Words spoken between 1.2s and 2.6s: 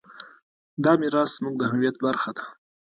زموږ د هویت برخه ده.